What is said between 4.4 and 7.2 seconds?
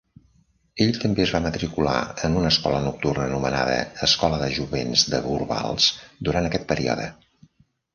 de jovens de Gorbals durant aquest període.